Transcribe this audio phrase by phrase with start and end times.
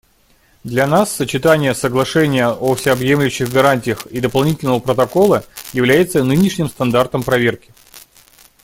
[0.63, 7.69] Для нас сочетание Соглашения о всеобъемлющих гарантиях и Дополнительного протокола является нынешним стандартом проверки.